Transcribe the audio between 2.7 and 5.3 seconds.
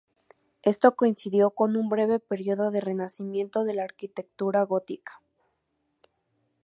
de renacimiento de la arquitectura gótica.